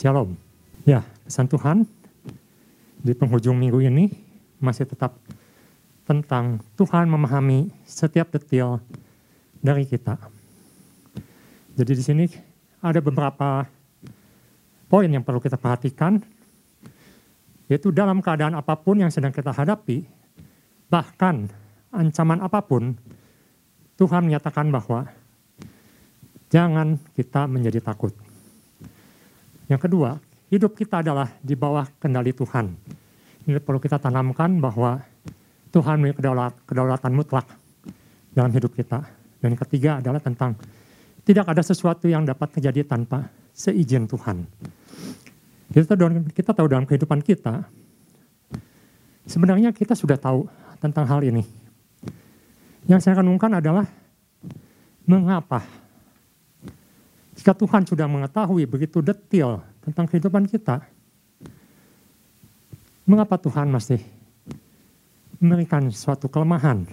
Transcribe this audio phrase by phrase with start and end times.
[0.00, 0.32] Shalom.
[0.88, 1.84] Ya, pesan Tuhan
[3.04, 4.08] di penghujung minggu ini
[4.56, 5.12] masih tetap
[6.08, 8.80] tentang Tuhan memahami setiap detail
[9.60, 10.16] dari kita.
[11.76, 12.24] Jadi di sini
[12.80, 13.68] ada beberapa
[14.88, 16.16] poin yang perlu kita perhatikan,
[17.68, 20.08] yaitu dalam keadaan apa pun yang sedang kita hadapi,
[20.88, 21.44] bahkan
[21.92, 22.96] ancaman apa pun,
[24.00, 25.12] Tuhan menyatakan bahwa
[26.48, 28.29] jangan kita menjadi takut.
[29.70, 30.18] Yang kedua,
[30.50, 32.74] hidup kita adalah di bawah kendali Tuhan.
[33.46, 34.98] Ini perlu kita tanamkan bahwa
[35.70, 37.46] Tuhan memiliki kedaulat, kedaulatan mutlak
[38.34, 39.06] dalam hidup kita.
[39.38, 40.58] Dan ketiga adalah tentang
[41.22, 44.42] tidak ada sesuatu yang dapat terjadi tanpa seizin Tuhan.
[45.70, 47.62] Kita tahu, kita tahu dalam kehidupan kita,
[49.30, 50.50] sebenarnya kita sudah tahu
[50.82, 51.46] tentang hal ini.
[52.90, 53.86] Yang saya renungkan adalah
[55.06, 55.62] mengapa
[57.40, 60.84] jika Tuhan sudah mengetahui begitu detail tentang kehidupan kita,
[63.08, 63.96] mengapa Tuhan masih
[65.40, 66.84] memberikan suatu kelemahan,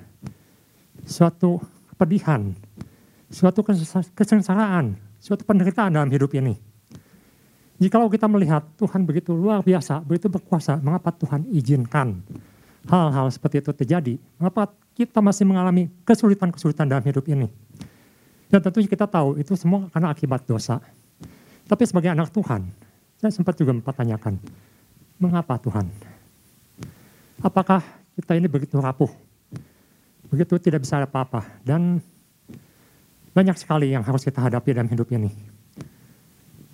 [1.04, 1.60] suatu
[1.92, 2.56] kepedihan,
[3.28, 3.60] suatu
[4.16, 6.56] kesengsaraan, suatu penderitaan dalam hidup ini?
[7.76, 12.24] Jikalau kita melihat Tuhan begitu luar biasa, begitu berkuasa, mengapa Tuhan izinkan
[12.88, 14.16] hal-hal seperti itu terjadi?
[14.40, 17.52] Mengapa kita masih mengalami kesulitan-kesulitan dalam hidup ini?
[18.48, 20.80] Dan tentunya kita tahu itu semua karena akibat dosa.
[21.68, 22.64] Tapi sebagai anak Tuhan,
[23.20, 24.40] saya sempat juga mempertanyakan,
[25.20, 25.92] mengapa Tuhan?
[27.44, 27.84] Apakah
[28.16, 29.12] kita ini begitu rapuh?
[30.32, 31.44] Begitu tidak bisa apa-apa.
[31.60, 32.00] Dan
[33.36, 35.30] banyak sekali yang harus kita hadapi dalam hidup ini.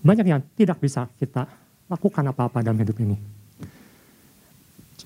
[0.05, 1.49] Banyak yang tidak bisa kita
[1.89, 3.17] lakukan apa-apa dalam hidup ini.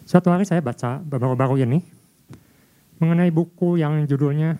[0.04, 1.80] Suatu hari saya baca baru-baru ini
[3.02, 4.58] mengenai buku yang judulnya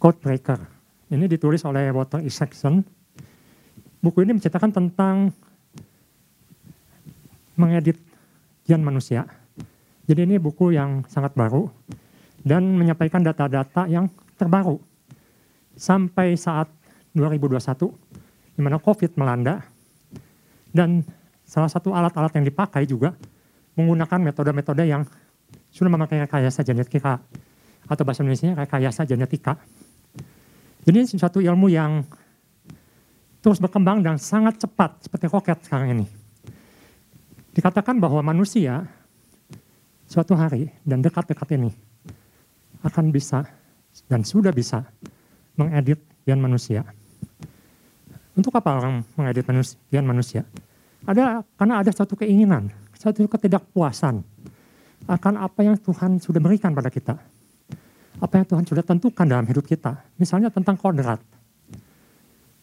[0.00, 0.56] Codebreaker.
[1.12, 2.80] Ini ditulis oleh Walter Isaacson.
[4.00, 5.28] Buku ini menceritakan tentang
[7.60, 8.00] mengedit
[8.64, 9.28] gen manusia.
[10.08, 11.68] Jadi ini buku yang sangat baru
[12.40, 14.08] dan menyampaikan data-data yang
[14.40, 14.80] terbaru
[15.76, 16.72] sampai saat
[17.12, 17.60] 2021
[18.56, 19.60] di mana COVID melanda
[20.72, 21.04] dan
[21.44, 23.12] salah satu alat-alat yang dipakai juga
[23.76, 25.04] menggunakan metode-metode yang
[25.68, 27.20] sudah memakai rekayasa genetika
[27.86, 29.58] atau bahasa Indonesia rekayasa genetika
[30.80, 32.04] jadi ini suatu ilmu yang
[33.44, 36.06] terus berkembang dan sangat cepat seperti roket sekarang ini.
[37.52, 38.88] Dikatakan bahwa manusia
[40.08, 41.72] suatu hari dan dekat-dekat ini
[42.80, 43.44] akan bisa
[44.08, 44.86] dan sudah bisa
[45.56, 46.86] mengedit gen manusia.
[48.32, 49.44] Untuk apa orang mengedit
[49.92, 50.48] gen manusia?
[51.04, 54.24] Ada karena ada satu keinginan, satu ketidakpuasan
[55.08, 57.16] akan apa yang Tuhan sudah berikan pada kita
[58.20, 59.96] apa yang Tuhan sudah tentukan dalam hidup kita.
[60.20, 61.18] Misalnya tentang kodrat.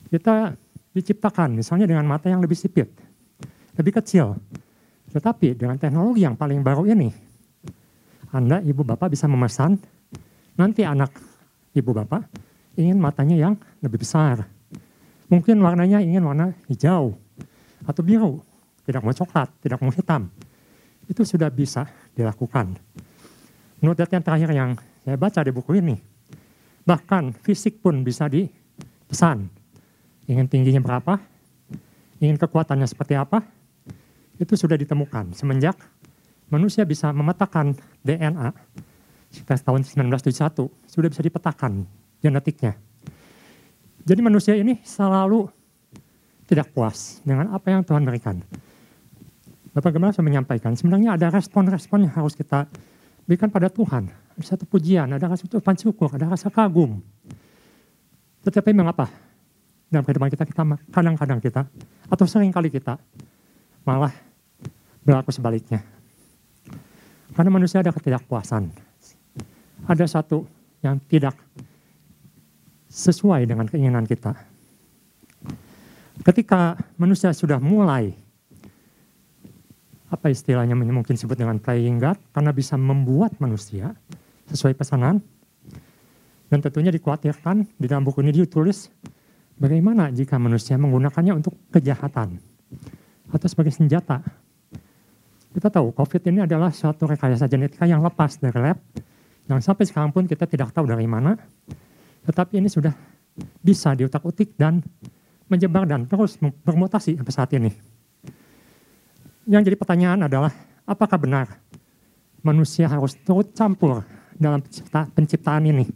[0.08, 0.54] Kita
[0.94, 2.88] diciptakan misalnya dengan mata yang lebih sipit,
[3.76, 4.38] lebih kecil.
[5.12, 7.10] Tetapi dengan teknologi yang paling baru ini,
[8.32, 9.76] Anda, Ibu Bapak bisa memesan,
[10.56, 11.12] nanti anak
[11.74, 12.22] Ibu Bapak
[12.78, 14.46] ingin matanya yang lebih besar.
[15.28, 17.18] Mungkin warnanya ingin warna hijau
[17.84, 18.40] atau biru,
[18.88, 20.32] tidak mau coklat, tidak mau hitam.
[21.08, 22.80] Itu sudah bisa dilakukan.
[23.84, 24.72] Menurut yang terakhir yang
[25.08, 25.96] saya baca di buku ini.
[26.84, 29.48] Bahkan fisik pun bisa dipesan.
[30.28, 31.16] Ingin tingginya berapa,
[32.20, 33.40] ingin kekuatannya seperti apa,
[34.36, 35.80] itu sudah ditemukan semenjak
[36.52, 37.72] manusia bisa memetakan
[38.04, 38.52] DNA
[39.32, 41.88] sekitar tahun 1971 sudah bisa dipetakan
[42.20, 42.76] genetiknya.
[44.04, 45.48] Jadi manusia ini selalu
[46.52, 48.44] tidak puas dengan apa yang Tuhan berikan.
[49.72, 52.68] Bapak Gembala saya menyampaikan, sebenarnya ada respon-respon yang harus kita
[53.28, 54.08] berikan pada Tuhan.
[54.08, 57.04] Ada satu pujian, ada rasa ucapan syukur, ada rasa kagum.
[58.48, 59.12] Tetapi mengapa?
[59.92, 61.68] Dalam kehidupan kita, kita kadang-kadang kita,
[62.08, 62.96] atau sering kali kita,
[63.84, 64.12] malah
[65.04, 65.84] berlaku sebaliknya.
[67.36, 68.68] Karena manusia ada ketidakpuasan.
[69.88, 70.44] Ada satu
[70.84, 71.36] yang tidak
[72.92, 74.36] sesuai dengan keinginan kita.
[76.26, 78.12] Ketika manusia sudah mulai
[80.08, 83.92] apa istilahnya mungkin disebut dengan playing God karena bisa membuat manusia
[84.48, 85.20] sesuai pesanan.
[86.48, 88.88] Dan tentunya dikhawatirkan di dalam buku ini ditulis
[89.60, 92.40] bagaimana jika manusia menggunakannya untuk kejahatan
[93.28, 94.24] atau sebagai senjata.
[95.52, 98.80] Kita tahu COVID ini adalah suatu rekayasa genetika yang lepas dari lab
[99.52, 101.36] yang sampai sekarang pun kita tidak tahu dari mana.
[102.24, 102.96] Tetapi ini sudah
[103.60, 104.80] bisa diutak-utik dan
[105.52, 107.97] menyebar dan terus bermutasi sampai saat ini
[109.48, 110.52] yang jadi pertanyaan adalah
[110.84, 111.48] apakah benar
[112.44, 114.04] manusia harus turut campur
[114.36, 115.88] dalam pencipta, penciptaan ini?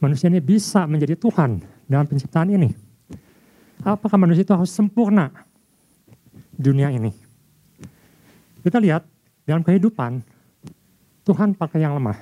[0.00, 2.72] Manusia ini bisa menjadi Tuhan dalam penciptaan ini.
[3.80, 5.28] apakah manusia itu harus sempurna
[6.56, 7.12] dunia ini?
[8.60, 9.04] Kita lihat
[9.44, 10.20] dalam kehidupan,
[11.24, 12.16] Tuhan pakai yang lemah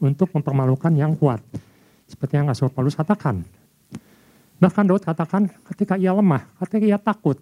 [0.00, 1.40] untuk mempermalukan yang kuat.
[2.08, 3.44] Seperti yang Rasul Paulus katakan.
[4.56, 7.36] Bahkan Daud katakan ketika ia lemah, ketika ia takut,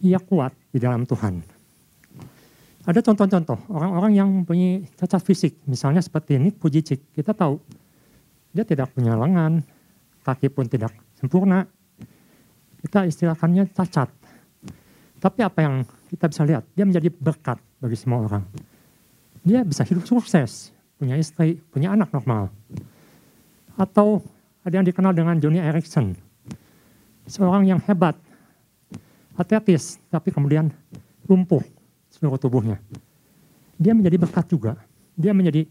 [0.00, 1.44] ia kuat di dalam Tuhan.
[2.82, 7.14] Ada contoh-contoh orang-orang yang punya cacat fisik, misalnya seperti ini Pujicik.
[7.14, 7.60] Kita tahu
[8.50, 9.62] dia tidak punya lengan,
[10.26, 11.62] kaki pun tidak sempurna.
[12.82, 14.10] Kita istilahkannya cacat.
[15.22, 18.42] Tapi apa yang kita bisa lihat, dia menjadi berkat bagi semua orang.
[19.46, 22.50] Dia bisa hidup sukses, punya istri, punya anak normal.
[23.78, 24.26] Atau
[24.66, 26.18] ada yang dikenal dengan Johnny Erickson,
[27.30, 28.18] seorang yang hebat,
[29.36, 30.68] atletis, tapi kemudian
[31.26, 31.62] lumpuh
[32.12, 32.78] seluruh tubuhnya.
[33.80, 34.78] Dia menjadi berkat juga.
[35.16, 35.66] Dia menjadi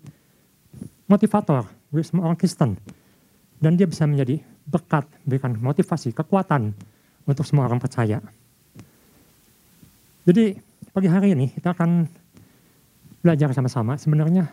[1.06, 2.75] motivator bagi semua orang Kristen.
[3.62, 6.74] Dan dia bisa menjadi berkat, berikan motivasi, kekuatan
[7.30, 8.18] untuk semua orang percaya.
[10.25, 10.58] Jadi
[10.94, 12.06] pagi hari ini kita akan
[13.22, 14.50] belajar sama-sama sebenarnya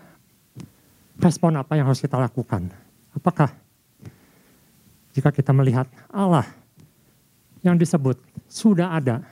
[1.18, 2.68] respon apa yang harus kita lakukan.
[3.16, 3.50] Apakah
[5.16, 6.46] jika kita melihat Allah
[7.62, 9.24] yang disebut sudah ada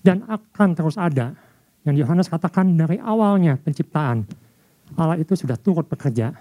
[0.00, 1.36] dan akan terus ada.
[1.80, 4.28] Yang Yohanes katakan dari awalnya penciptaan,
[5.00, 6.36] Allah itu sudah turut bekerja.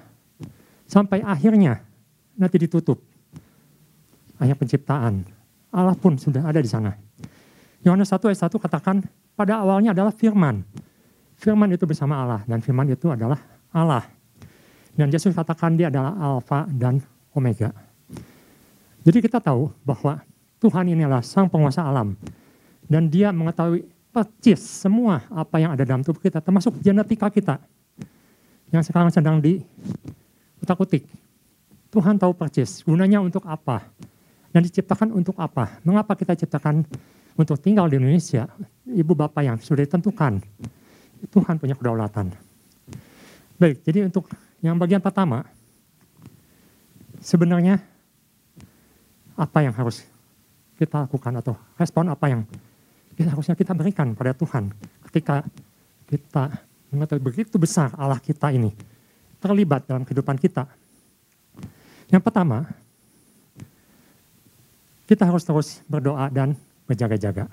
[0.90, 1.80] Sampai akhirnya
[2.36, 3.00] nanti ditutup.
[4.40, 5.24] Akhir penciptaan.
[5.69, 6.92] Allah pun sudah ada di sana.
[7.86, 9.06] Yohanes 1 ayat 1 katakan
[9.38, 10.66] pada awalnya adalah firman.
[11.40, 13.40] Firman itu bersama Allah dan firman itu adalah
[13.72, 14.04] Allah.
[14.92, 17.00] Dan Yesus katakan dia adalah alfa dan
[17.31, 17.72] omega.
[19.07, 20.19] Jadi kita tahu bahwa
[20.59, 22.19] Tuhan inilah sang penguasa alam
[22.89, 27.56] dan dia mengetahui percis semua apa yang ada dalam tubuh kita, termasuk genetika kita.
[28.69, 29.61] Yang sekarang sedang di
[30.61, 31.06] utak-utik.
[31.89, 33.85] Tuhan tahu percis gunanya untuk apa.
[34.50, 35.77] Dan diciptakan untuk apa.
[35.85, 36.85] Mengapa kita ciptakan
[37.38, 38.50] untuk tinggal di Indonesia.
[38.85, 40.41] Ibu bapak yang sudah ditentukan.
[41.29, 42.33] Tuhan punya kedaulatan.
[43.62, 44.29] Baik, jadi untuk
[44.62, 45.45] yang bagian pertama.
[47.21, 47.83] Sebenarnya
[49.38, 50.05] apa yang harus
[50.79, 52.41] kita lakukan atau respon apa yang
[53.19, 54.71] kita harusnya kita berikan pada Tuhan
[55.11, 55.43] ketika
[56.07, 56.55] kita
[56.87, 58.71] mengetahui begitu besar Allah kita ini
[59.43, 60.67] terlibat dalam kehidupan kita.
[62.09, 62.67] Yang pertama,
[65.07, 66.55] kita harus terus berdoa dan
[66.87, 67.47] berjaga-jaga.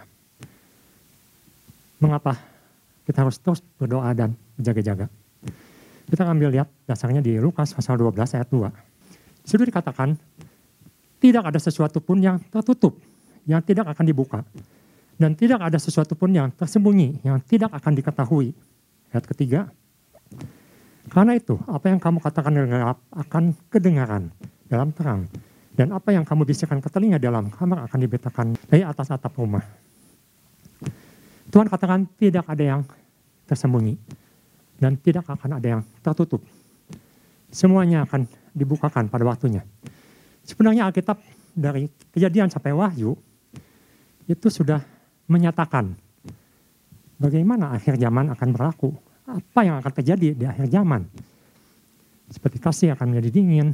[1.99, 2.37] Mengapa
[3.07, 5.07] kita harus terus berdoa dan berjaga-jaga?
[6.07, 8.71] Kita ambil lihat dasarnya di Lukas pasal 12 ayat 2.
[9.47, 10.15] Sudah dikatakan,
[11.19, 12.99] tidak ada sesuatu pun yang tertutup,
[13.47, 14.43] yang tidak akan dibuka
[15.17, 18.53] dan tidak ada sesuatu pun yang tersembunyi, yang tidak akan diketahui.
[19.09, 19.61] Ayat ketiga,
[21.09, 24.29] karena itu apa yang kamu katakan dengan gelap akan kedengaran
[24.69, 25.25] dalam terang.
[25.77, 29.61] Dan apa yang kamu bisikan ke telinga dalam kamar akan diberitakan dari atas atap rumah.
[31.53, 32.81] Tuhan katakan tidak ada yang
[33.45, 33.97] tersembunyi.
[34.77, 36.45] Dan tidak akan ada yang tertutup.
[37.53, 39.65] Semuanya akan dibukakan pada waktunya.
[40.45, 41.21] Sebenarnya Alkitab
[41.57, 43.17] dari kejadian sampai wahyu
[44.27, 44.83] itu sudah
[45.31, 45.95] menyatakan
[47.19, 48.91] bagaimana akhir zaman akan berlaku,
[49.27, 51.07] apa yang akan terjadi di akhir zaman.
[52.27, 53.71] Seperti kasih akan menjadi dingin,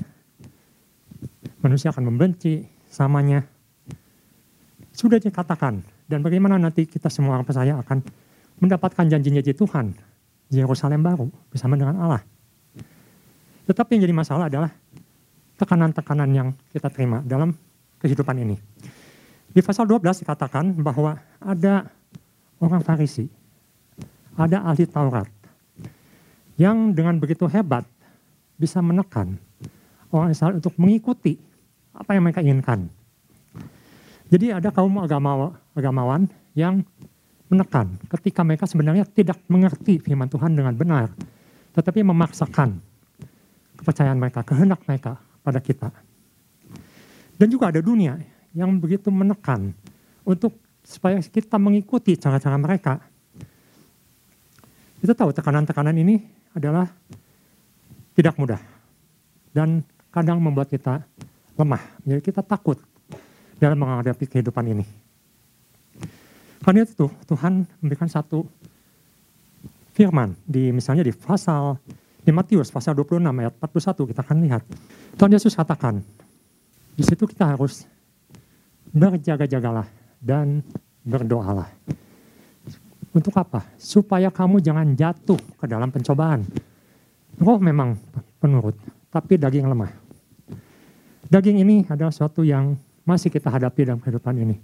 [1.64, 3.44] manusia akan membenci samanya.
[4.92, 8.04] Sudah dikatakan, dan bagaimana nanti kita semua orang percaya akan
[8.60, 9.96] mendapatkan janjinya di Tuhan,
[10.52, 12.22] Yerusalem baru bersama dengan Allah.
[13.64, 14.70] Tetapi yang jadi masalah adalah
[15.56, 17.56] tekanan-tekanan yang kita terima dalam
[18.04, 18.71] kehidupan ini.
[19.52, 21.84] Di pasal 12 dikatakan bahwa ada
[22.56, 23.28] orang Farisi,
[24.32, 25.28] ada ahli Taurat,
[26.56, 27.84] yang dengan begitu hebat
[28.56, 29.36] bisa menekan
[30.08, 31.36] orang Israel untuk mengikuti
[31.92, 32.88] apa yang mereka inginkan.
[34.32, 36.24] Jadi ada kaum agamawan, agamawan
[36.56, 36.80] yang
[37.52, 41.12] menekan ketika mereka sebenarnya tidak mengerti firman Tuhan dengan benar,
[41.76, 42.80] tetapi memaksakan
[43.76, 45.92] kepercayaan mereka, kehendak mereka pada kita.
[47.36, 48.16] Dan juga ada dunia
[48.52, 49.72] yang begitu menekan
[50.22, 53.00] untuk supaya kita mengikuti cara-cara mereka.
[55.02, 56.22] Kita tahu tekanan-tekanan ini
[56.54, 56.86] adalah
[58.14, 58.60] tidak mudah
[59.50, 59.82] dan
[60.12, 61.02] kadang membuat kita
[61.56, 61.82] lemah.
[62.04, 62.78] Jadi kita takut
[63.58, 64.84] dalam menghadapi kehidupan ini.
[66.62, 68.46] Karena itu Tuhan memberikan satu
[69.92, 71.76] firman di misalnya di pasal
[72.22, 74.62] di Matius pasal 26 ayat 41 kita akan lihat.
[75.18, 75.98] Tuhan Yesus katakan,
[76.94, 77.82] di situ kita harus
[78.92, 79.88] berjaga-jagalah
[80.20, 80.60] dan
[81.02, 81.68] berdoalah.
[83.12, 83.64] Untuk apa?
[83.76, 86.44] Supaya kamu jangan jatuh ke dalam pencobaan.
[87.40, 87.96] Roh memang
[88.40, 88.76] penurut,
[89.12, 89.92] tapi daging lemah.
[91.28, 94.56] Daging ini adalah sesuatu yang masih kita hadapi dalam kehidupan ini.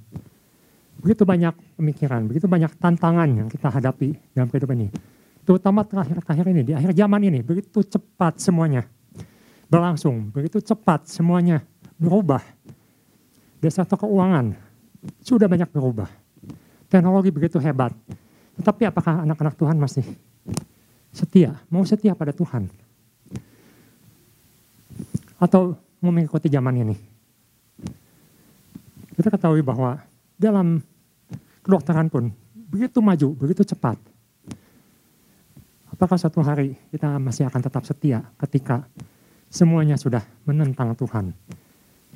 [1.00, 4.90] Begitu banyak pemikiran, begitu banyak tantangan yang kita hadapi dalam kehidupan ini.
[5.48, 8.84] Terutama terakhir-terakhir ini, di akhir zaman ini, begitu cepat semuanya
[9.68, 11.64] berlangsung, begitu cepat semuanya
[11.96, 12.40] berubah.
[13.58, 14.54] Di sektor keuangan
[15.22, 16.06] sudah banyak berubah.
[16.86, 17.90] Teknologi begitu hebat.
[18.58, 20.06] Tetapi apakah anak-anak Tuhan masih
[21.14, 21.58] setia?
[21.70, 22.70] Mau setia pada Tuhan?
[25.38, 26.96] Atau mau mengikuti zaman ini?
[29.18, 29.98] Kita ketahui bahwa
[30.38, 30.78] dalam
[31.66, 33.98] kedokteran pun begitu maju, begitu cepat.
[35.90, 38.86] Apakah suatu hari kita masih akan tetap setia ketika
[39.50, 41.34] semuanya sudah menentang Tuhan?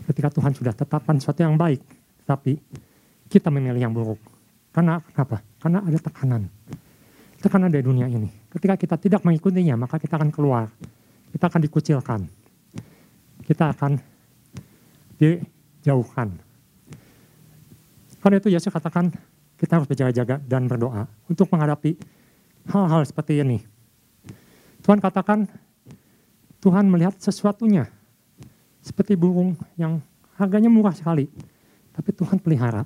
[0.09, 1.81] Ketika Tuhan sudah tetapkan sesuatu yang baik,
[2.25, 2.59] tapi
[3.29, 4.19] kita memilih yang buruk.
[4.73, 5.45] Karena apa?
[5.61, 6.49] Karena ada tekanan.
[7.39, 8.29] Tekanan dari dunia ini.
[8.49, 10.73] Ketika kita tidak mengikutinya, maka kita akan keluar.
[11.33, 12.21] Kita akan dikucilkan.
[13.45, 14.01] Kita akan
[15.21, 16.53] dijauhkan
[18.23, 19.11] karena itu Yesus katakan
[19.59, 21.99] kita harus berjaga-jaga dan berdoa untuk menghadapi
[22.71, 23.59] hal-hal seperti ini.
[24.87, 25.51] Tuhan katakan
[26.63, 27.91] Tuhan melihat sesuatunya
[28.83, 30.03] seperti burung yang
[30.35, 31.31] harganya murah sekali,
[31.95, 32.83] tapi Tuhan pelihara.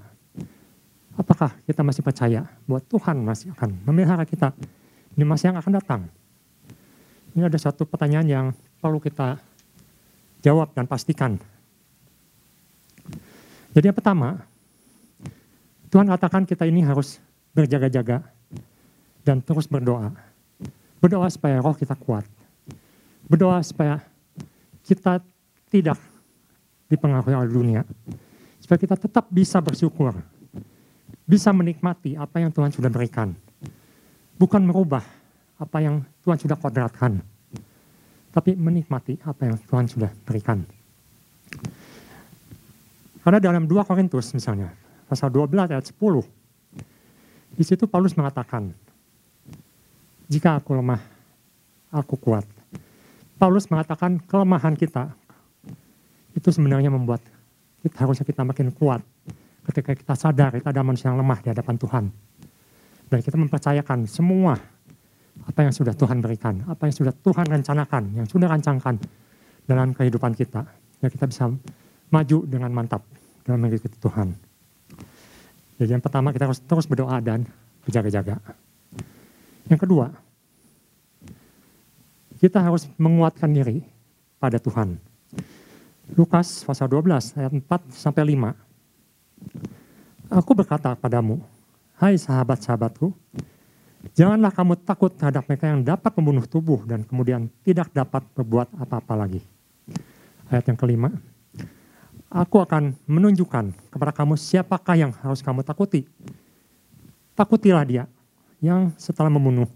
[1.17, 4.53] Apakah kita masih percaya bahwa Tuhan masih akan memelihara kita
[5.17, 6.03] di masa yang akan datang?
[7.33, 9.41] Ini ada satu pertanyaan yang perlu kita
[10.45, 11.41] jawab dan pastikan.
[13.73, 14.45] Jadi yang pertama,
[15.89, 17.17] Tuhan katakan kita ini harus
[17.57, 18.21] berjaga-jaga
[19.25, 20.13] dan terus berdoa.
[21.01, 22.29] Berdoa supaya roh kita kuat.
[23.29, 24.05] Berdoa supaya
[24.85, 25.25] kita
[25.71, 25.99] tidak
[26.87, 27.83] dipengaruhi oleh dunia.
[28.63, 30.15] Supaya kita tetap bisa bersyukur.
[31.27, 33.35] Bisa menikmati apa yang Tuhan sudah berikan.
[34.39, 35.03] Bukan merubah
[35.59, 37.19] apa yang Tuhan sudah kodratkan.
[38.31, 40.63] Tapi menikmati apa yang Tuhan sudah berikan.
[43.27, 44.71] Karena dalam 2 Korintus misalnya,
[45.11, 46.23] pasal 12 ayat 10.
[47.59, 48.71] Di situ Paulus mengatakan,
[50.31, 51.03] jika aku lemah,
[51.91, 52.47] aku kuat.
[53.35, 55.11] Paulus mengatakan kelemahan kita
[56.47, 57.19] itu sebenarnya membuat
[57.83, 59.03] kita harusnya kita makin kuat
[59.67, 62.05] ketika kita sadar kita ada manusia yang lemah di hadapan Tuhan.
[63.11, 64.55] Dan kita mempercayakan semua
[65.43, 68.95] apa yang sudah Tuhan berikan, apa yang sudah Tuhan rencanakan, yang sudah rancangkan
[69.67, 70.63] dalam kehidupan kita.
[71.03, 71.51] Ya kita bisa
[72.15, 73.03] maju dengan mantap
[73.43, 74.31] dalam mengikuti Tuhan.
[75.83, 77.43] Jadi yang pertama kita harus terus berdoa dan
[77.83, 78.39] berjaga-jaga.
[79.67, 80.15] Yang kedua,
[82.39, 83.83] kita harus menguatkan diri
[84.39, 85.06] pada Tuhan.
[86.15, 88.55] Lukas pasal 12 ayat 4 sampai 5.
[90.31, 91.43] Aku berkata padamu,
[91.99, 93.11] hai sahabat-sahabatku,
[94.15, 99.15] janganlah kamu takut terhadap mereka yang dapat membunuh tubuh dan kemudian tidak dapat berbuat apa-apa
[99.19, 99.43] lagi.
[100.47, 101.11] Ayat yang kelima,
[102.31, 106.07] aku akan menunjukkan kepada kamu siapakah yang harus kamu takuti.
[107.35, 108.05] Takutilah dia
[108.63, 109.67] yang setelah membunuh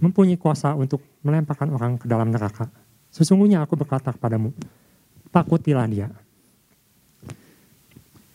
[0.00, 2.72] mempunyai kuasa untuk melemparkan orang ke dalam neraka.
[3.12, 4.56] Sesungguhnya aku berkata kepadamu,
[5.30, 6.08] takutilah dia.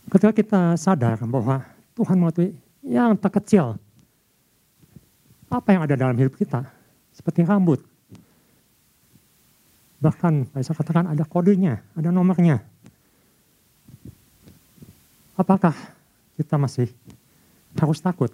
[0.09, 1.63] Ketika kita sadar bahwa
[1.95, 3.75] Tuhan mengetahui yang terkecil,
[5.51, 6.67] apa yang ada dalam hidup kita,
[7.11, 7.79] seperti rambut.
[9.99, 12.61] Bahkan saya katakan ada kodenya, ada nomornya
[15.39, 15.75] apakah
[16.39, 16.91] kita masih
[17.79, 18.31] harus takut?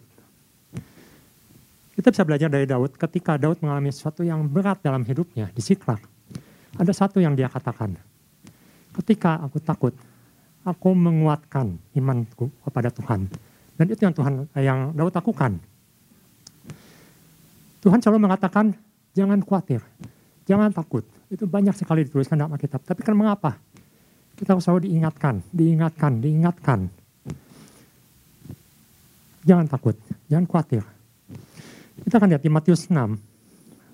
[1.98, 6.02] Kita bisa belajar dari Daud ketika Daud mengalami sesuatu yang berat dalam hidupnya di Siklak.
[6.80, 8.00] Ada satu yang dia katakan,
[9.00, 9.94] ketika aku takut,
[10.68, 13.28] aku menguatkan imanku kepada Tuhan.
[13.80, 15.58] Dan itu yang Tuhan yang Daud lakukan.
[17.82, 18.78] Tuhan selalu mengatakan,
[19.18, 19.82] jangan khawatir,
[20.46, 21.02] jangan takut.
[21.34, 22.86] Itu banyak sekali dituliskan dalam Alkitab.
[22.86, 23.58] Tapi kan mengapa?
[24.38, 26.80] Kita selalu diingatkan, diingatkan, diingatkan.
[29.42, 29.98] Jangan takut,
[30.30, 30.86] jangan khawatir.
[32.06, 33.18] Kita akan lihat di Matius 6,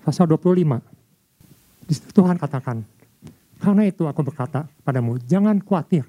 [0.04, 0.84] pasal 25.
[1.88, 2.84] Di situ Tuhan katakan,
[3.58, 6.06] karena itu aku berkata padamu, jangan khawatir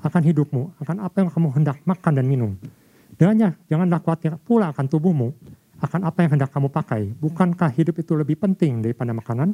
[0.00, 2.52] akan hidupmu, akan apa yang kamu hendak makan dan minum.
[3.20, 3.36] Dan
[3.68, 5.28] janganlah khawatir pula akan tubuhmu,
[5.80, 7.12] akan apa yang hendak kamu pakai.
[7.20, 9.52] Bukankah hidup itu lebih penting daripada makanan?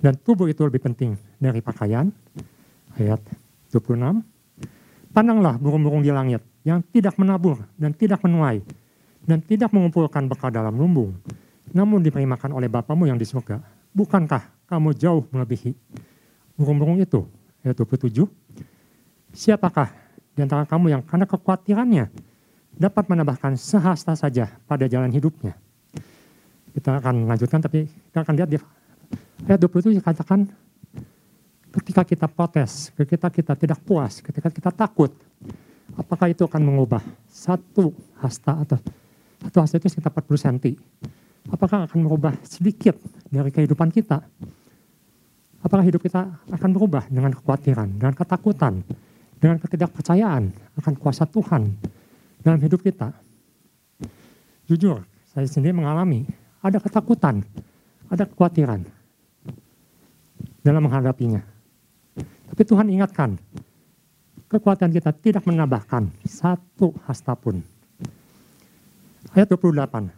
[0.00, 2.12] Dan tubuh itu lebih penting dari pakaian?
[2.98, 3.20] ayat
[3.70, 4.20] 26.
[5.14, 8.62] Pandanglah burung-burung di langit yang tidak menabur dan tidak menuai
[9.24, 11.14] dan tidak mengumpulkan bekal dalam lumbung,
[11.70, 13.62] namun diberi makan oleh Bapamu yang di surga.
[13.90, 15.74] Bukankah kamu jauh melebihi
[16.60, 17.24] burung-burung itu?
[17.64, 18.28] Ayat 27.
[19.32, 19.88] Siapakah
[20.36, 22.12] di antara kamu yang karena kekhawatirannya
[22.76, 25.56] dapat menambahkan sehasta saja pada jalan hidupnya?
[26.76, 28.56] Kita akan lanjutkan tapi kita akan lihat di
[29.48, 30.44] ayat 27 katakan
[31.70, 35.14] Ketika kita protes, ketika kita tidak puas, ketika kita takut,
[35.94, 36.98] apakah itu akan mengubah
[37.30, 38.82] satu hasta atau
[39.38, 40.74] satu hasta itu sekitar 40 cm.
[41.46, 42.98] Apakah akan merubah sedikit
[43.30, 44.18] dari kehidupan kita?
[45.60, 48.80] Apakah hidup kita akan berubah dengan kekhawatiran, dengan ketakutan,
[49.36, 50.48] dengan ketidakpercayaan
[50.80, 51.76] akan kuasa Tuhan
[52.40, 53.12] dalam hidup kita?
[54.64, 56.24] Jujur, saya sendiri mengalami
[56.64, 57.44] ada ketakutan,
[58.08, 58.88] ada kekhawatiran
[60.64, 61.44] dalam menghadapinya.
[62.48, 63.36] Tapi Tuhan ingatkan,
[64.48, 67.60] kekuatan kita tidak menambahkan satu hasta pun.
[69.36, 70.08] Ayat 28.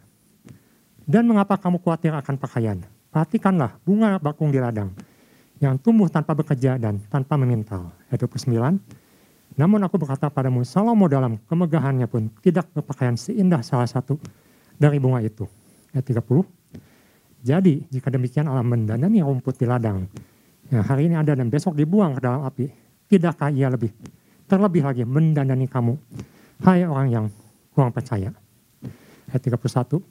[1.03, 2.79] Dan mengapa kamu khawatir akan pakaian?
[3.11, 4.95] Perhatikanlah bunga bakung di ladang
[5.63, 7.95] yang tumbuh tanpa bekerja dan tanpa memintal.
[8.11, 8.51] Ayat 29.
[9.55, 14.19] Namun aku berkata padamu, Salomo dalam kemegahannya pun tidak berpakaian seindah salah satu
[14.75, 15.47] dari bunga itu.
[15.95, 16.43] Ayat 30.
[17.43, 20.07] Jadi jika demikian Allah mendandani rumput di ladang
[20.71, 22.65] Ya, hari ini ada dan besok dibuang ke dalam api.
[23.05, 23.91] Tidakkah ia lebih
[24.47, 25.93] terlebih lagi mendandani kamu,
[26.65, 27.25] hai orang yang
[27.75, 28.31] kurang percaya.
[29.29, 30.01] Ayat 31.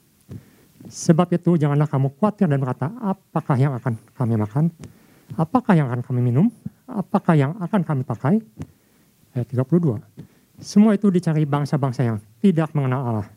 [0.83, 4.71] Sebab itu janganlah kamu khawatir dan berkata, apakah yang akan kami makan?
[5.33, 6.47] Apakah yang akan kami minum?
[6.85, 8.37] Apakah yang akan kami pakai?
[9.33, 9.97] Ayat 32.
[10.61, 13.27] Semua itu dicari bangsa-bangsa yang tidak mengenal Allah.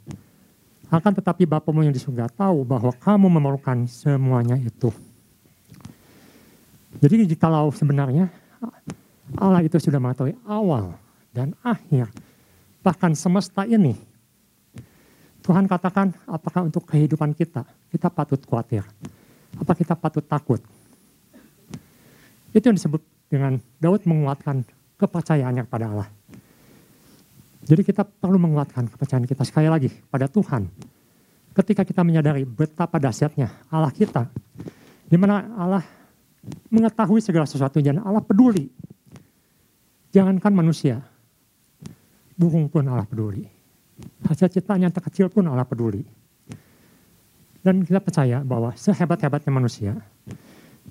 [0.93, 4.93] Akan tetapi Bapamu yang di surga tahu bahwa kamu memerlukan semuanya itu.
[7.03, 8.31] Jadi kalau sebenarnya
[9.35, 10.95] Allah itu sudah mengetahui awal
[11.35, 12.09] dan akhir,
[12.87, 13.99] bahkan semesta ini.
[15.43, 18.83] Tuhan katakan, apakah untuk kehidupan kita, kita patut khawatir?
[19.59, 20.59] Apa kita patut takut?
[22.57, 24.65] Itu yang disebut dengan Daud menguatkan
[24.97, 26.09] kepercayaannya kepada Allah.
[27.69, 30.65] Jadi kita perlu menguatkan kepercayaan kita sekali lagi pada Tuhan.
[31.53, 34.33] Ketika kita menyadari betapa dahsyatnya Allah kita,
[35.05, 35.85] di mana Allah
[36.73, 38.73] mengetahui segala sesuatu dan Allah peduli.
[40.17, 41.05] Jangankan manusia,
[42.41, 43.45] burung pun Allah peduli.
[44.25, 46.01] Hasil ciptaan terkecil pun Allah peduli.
[47.61, 49.93] Dan kita percaya bahwa sehebat-hebatnya manusia,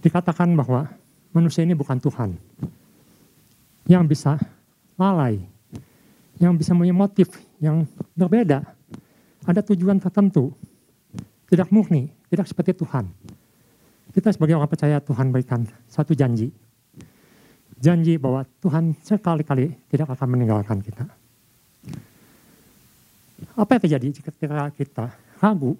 [0.03, 0.91] dikatakan bahwa
[1.35, 2.39] manusia ini bukan Tuhan.
[3.91, 4.39] Yang bisa
[4.95, 5.43] lalai,
[6.39, 7.27] yang bisa punya motif
[7.59, 7.83] yang
[8.15, 8.63] berbeda.
[9.45, 10.55] Ada tujuan tertentu,
[11.51, 13.05] tidak murni, tidak seperti Tuhan.
[14.15, 16.49] Kita sebagai orang percaya Tuhan berikan satu janji.
[17.77, 21.03] Janji bahwa Tuhan sekali-kali tidak akan meninggalkan kita.
[23.59, 25.05] Apa yang terjadi ketika kita
[25.43, 25.75] ragu?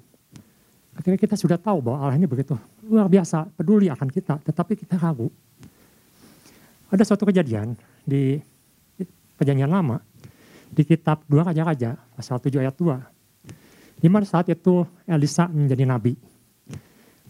[1.00, 2.54] Ketika kita sudah tahu bahwa Allah ini begitu
[2.86, 5.32] luar biasa, peduli akan kita, tetapi kita ragu.
[6.96, 7.76] Ada suatu kejadian
[8.08, 8.40] di
[9.36, 10.00] perjanjian lama,
[10.72, 14.00] di kitab dua Raja-Raja, pasal 7 ayat 2.
[14.00, 16.16] Di mana saat itu Elisa menjadi nabi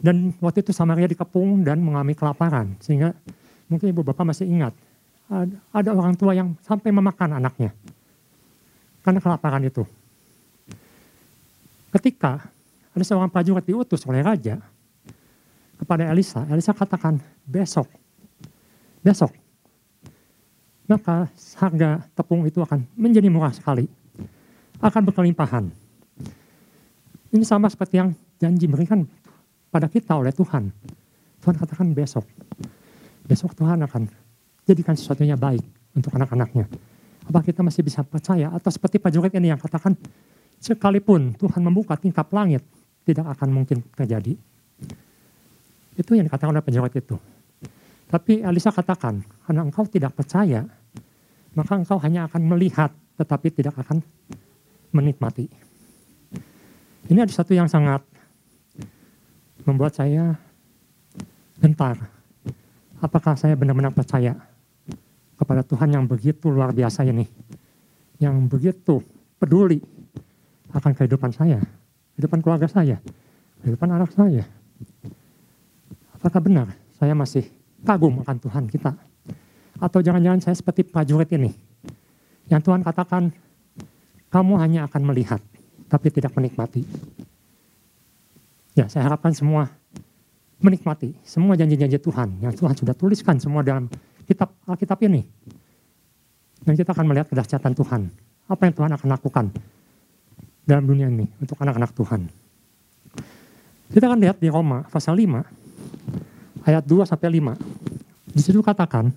[0.06, 2.76] dan waktu itu Samaria dikepung dan mengalami kelaparan.
[2.84, 3.16] Sehingga
[3.72, 4.76] mungkin ibu bapak masih ingat.
[5.74, 7.72] Ada orang tua yang sampai memakan anaknya.
[9.02, 9.82] Karena kelaparan itu.
[11.90, 12.44] Ketika
[12.94, 14.60] ada seorang prajurit diutus oleh raja
[15.80, 17.88] kepada Elisa, Elisa katakan besok,
[19.00, 19.32] besok,
[20.86, 23.90] maka harga tepung itu akan menjadi murah sekali,
[24.82, 25.66] akan berkelimpahan.
[27.34, 29.04] Ini sama seperti yang janji berikan
[29.74, 30.72] pada kita oleh Tuhan.
[31.42, 32.26] Tuhan katakan besok.
[33.26, 34.08] Besok Tuhan akan
[34.64, 35.62] jadikan sesuatunya baik
[35.98, 36.70] untuk anak-anaknya.
[37.26, 39.98] Apa kita masih bisa percaya atau seperti Pak ini yang katakan
[40.62, 42.62] sekalipun Tuhan membuka tingkap langit
[43.06, 44.38] tidak akan mungkin terjadi.
[45.96, 47.16] Itu yang dikatakan oleh prajurit itu.
[48.16, 50.64] Tapi Elisa katakan, karena engkau tidak percaya,
[51.52, 54.00] maka engkau hanya akan melihat tetapi tidak akan
[54.96, 55.52] menikmati.
[57.12, 58.08] Ini ada satu yang sangat
[59.68, 60.32] membuat saya
[61.60, 62.00] gentar.
[63.04, 64.32] Apakah saya benar-benar percaya
[65.36, 67.28] kepada Tuhan yang begitu luar biasa ini,
[68.24, 69.04] yang begitu
[69.36, 69.84] peduli
[70.72, 71.60] akan kehidupan saya,
[72.16, 72.96] kehidupan keluarga saya,
[73.60, 74.48] kehidupan anak saya.
[76.16, 78.96] Apakah benar saya masih kagum akan Tuhan kita?
[79.82, 81.52] Atau jangan-jangan saya seperti prajurit ini,
[82.48, 83.34] yang Tuhan katakan,
[84.32, 85.44] kamu hanya akan melihat,
[85.92, 86.88] tapi tidak menikmati.
[88.76, 89.72] Ya, saya harapkan semua
[90.60, 93.92] menikmati semua janji-janji Tuhan yang Tuhan sudah tuliskan semua dalam
[94.24, 95.24] kitab Alkitab ini.
[96.66, 98.10] Dan kita akan melihat kedahsyatan Tuhan.
[98.50, 99.46] Apa yang Tuhan akan lakukan
[100.66, 102.26] dalam dunia ini untuk anak-anak Tuhan.
[103.94, 105.46] Kita akan lihat di Roma pasal 5
[106.66, 108.36] ayat 2 sampai 5.
[108.36, 109.14] Di situ katakan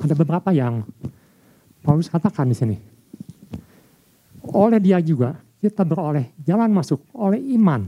[0.00, 0.86] ada beberapa yang
[1.82, 2.76] Paulus katakan di sini.
[4.54, 7.86] Oleh dia juga kita beroleh jalan masuk oleh iman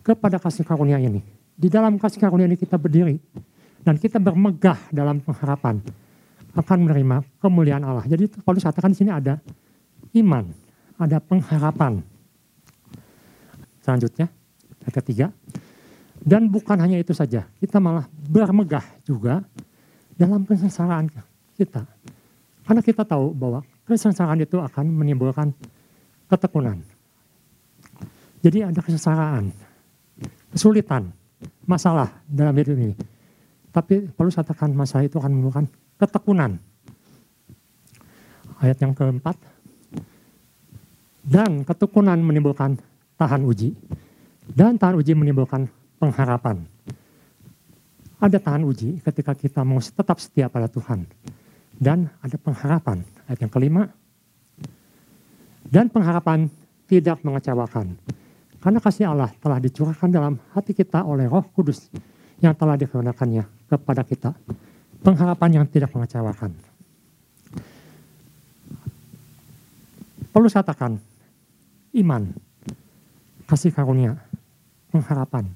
[0.00, 1.20] kepada kasih karunia ini.
[1.54, 3.20] Di dalam kasih karunia ini kita berdiri
[3.84, 5.80] dan kita bermegah dalam pengharapan
[6.56, 8.04] akan menerima kemuliaan Allah.
[8.08, 9.38] Jadi Paulus katakan di sini ada
[10.16, 10.48] iman,
[10.98, 12.02] ada pengharapan.
[13.80, 14.28] Selanjutnya,
[14.84, 15.26] ayat ketiga.
[16.20, 19.40] Dan bukan hanya itu saja, kita malah bermegah juga
[20.20, 21.08] dalam kesengsaraan
[21.56, 21.88] kita.
[22.68, 25.48] Karena kita tahu bahwa kesengsaraan itu akan menimbulkan
[26.28, 26.84] ketekunan.
[28.44, 29.48] Jadi ada kesengsaraan,
[30.52, 31.08] kesulitan,
[31.64, 32.94] masalah dalam hidup ini.
[33.72, 36.60] Tapi perlu katakan masalah itu akan menimbulkan ketekunan.
[38.60, 39.40] Ayat yang keempat.
[41.24, 42.76] Dan ketekunan menimbulkan
[43.16, 43.72] tahan uji.
[44.52, 45.68] Dan tahan uji menimbulkan
[46.00, 46.64] pengharapan.
[48.20, 51.04] Ada tahan uji ketika kita mau tetap setia pada Tuhan.
[51.76, 53.04] Dan ada pengharapan.
[53.28, 53.88] Ayat yang kelima.
[55.64, 56.48] Dan pengharapan
[56.88, 57.96] tidak mengecewakan.
[58.60, 61.88] Karena kasih Allah telah dicurahkan dalam hati kita oleh roh kudus
[62.44, 64.36] yang telah dikenakannya kepada kita.
[65.00, 66.52] Pengharapan yang tidak mengecewakan.
[70.30, 71.00] Perlu katakan,
[71.96, 72.22] iman,
[73.48, 74.20] kasih karunia,
[74.92, 75.48] pengharapan,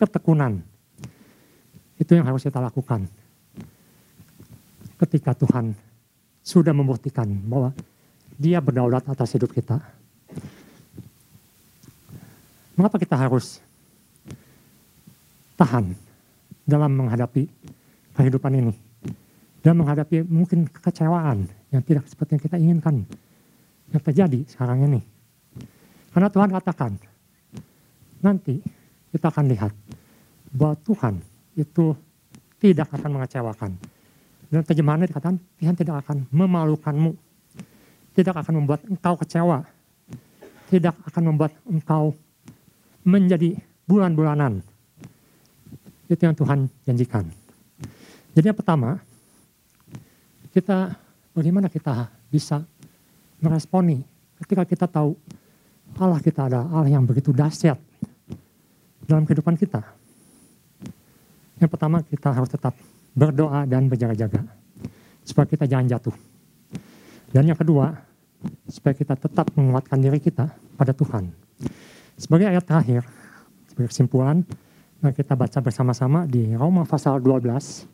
[0.00, 0.64] ketekunan.
[2.00, 3.04] Itu yang harus kita lakukan.
[4.96, 5.76] Ketika Tuhan
[6.40, 7.76] sudah membuktikan bahwa
[8.40, 9.76] dia berdaulat atas hidup kita
[12.80, 13.60] Mengapa kita harus
[15.60, 15.92] tahan
[16.64, 17.44] dalam menghadapi
[18.16, 18.72] kehidupan ini?
[19.60, 23.04] Dan menghadapi mungkin kekecewaan yang tidak seperti yang kita inginkan.
[23.92, 25.04] Yang terjadi sekarang ini.
[26.16, 26.96] Karena Tuhan katakan,
[28.24, 28.64] nanti
[29.10, 29.72] kita akan lihat
[30.54, 31.14] bahwa Tuhan
[31.58, 31.94] itu
[32.62, 33.70] tidak akan mengecewakan.
[34.50, 37.14] Dan terjemahannya dikatakan, Tuhan tidak akan memalukanmu.
[38.10, 39.62] Tidak akan membuat engkau kecewa.
[40.66, 42.14] Tidak akan membuat engkau
[43.06, 43.54] menjadi
[43.86, 44.62] bulan-bulanan.
[46.10, 47.24] Itu yang Tuhan janjikan.
[48.34, 48.98] Jadi yang pertama,
[50.50, 50.98] kita
[51.30, 52.62] bagaimana kita bisa
[53.38, 54.02] meresponi
[54.42, 55.14] ketika kita tahu
[55.98, 57.78] Allah kita ada Allah yang begitu dahsyat
[59.10, 59.82] dalam kehidupan kita.
[61.58, 62.78] Yang pertama kita harus tetap
[63.12, 64.46] berdoa dan berjaga-jaga
[65.26, 66.14] supaya kita jangan jatuh.
[67.30, 67.94] Dan yang kedua,
[68.66, 71.30] supaya kita tetap menguatkan diri kita pada Tuhan.
[72.16, 73.02] Sebagai ayat terakhir,
[73.70, 74.42] sebagai kesimpulan,
[74.98, 77.86] mari kita baca bersama-sama di Roma pasal 12,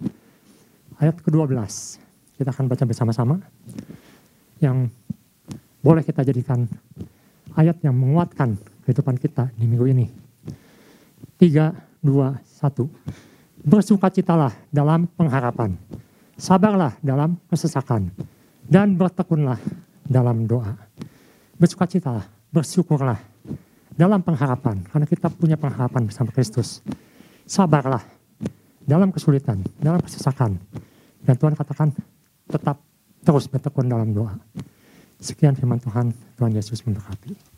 [1.03, 1.53] ayat ke-12.
[2.37, 3.37] Kita akan baca bersama-sama,
[4.61, 4.89] yang
[5.85, 6.65] boleh kita jadikan
[7.57, 8.57] ayat yang menguatkan
[8.89, 10.26] kehidupan kita di minggu ini.
[11.37, 13.67] 3, 2, 1.
[13.67, 15.75] Bersukacitalah dalam pengharapan,
[16.39, 18.09] sabarlah dalam kesesakan,
[18.65, 19.59] dan bertekunlah
[20.07, 20.73] dalam doa.
[21.59, 23.19] Bersukacitalah, bersyukurlah
[23.97, 26.81] dalam pengharapan, karena kita punya pengharapan bersama Kristus.
[27.45, 28.03] Sabarlah
[28.87, 30.57] dalam kesulitan, dalam kesesakan.
[31.27, 31.91] Dan Tuhan katakan
[32.47, 32.79] tetap
[33.27, 34.39] terus bertekun dalam doa.
[35.19, 37.56] Sekian firman Tuhan, Tuhan Yesus memberkati.